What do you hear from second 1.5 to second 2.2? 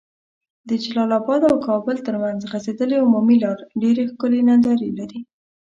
او کابل تر